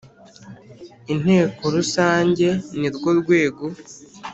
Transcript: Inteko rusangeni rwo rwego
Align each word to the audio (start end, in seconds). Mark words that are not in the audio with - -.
Inteko 1.13 1.63
rusangeni 1.75 2.87
rwo 2.95 3.11
rwego 3.19 3.65